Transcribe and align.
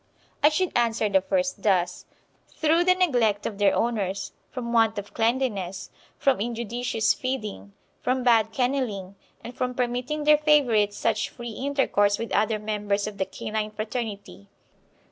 I 0.41 0.49
should 0.49 0.71
answer 0.75 1.09
the 1.09 1.21
first 1.21 1.61
thus: 1.61 2.07
Through 2.47 2.85
the 2.85 2.95
neglect 2.95 3.45
of 3.45 3.59
their 3.59 3.75
owners, 3.75 4.31
from 4.49 4.73
want 4.73 4.97
of 4.97 5.13
cleanliness, 5.13 5.91
from 6.17 6.41
injudicious 6.41 7.13
feeding, 7.13 7.73
from 8.01 8.23
bad 8.23 8.51
kennelling, 8.51 9.13
and 9.43 9.55
from 9.55 9.75
permitting 9.75 10.23
their 10.23 10.39
favourites 10.39 10.97
such 10.97 11.29
free 11.29 11.51
intercourse 11.51 12.17
with 12.17 12.31
other 12.33 12.57
members 12.57 13.05
of 13.05 13.19
the 13.19 13.25
canine 13.25 13.69
fraternity. 13.69 14.49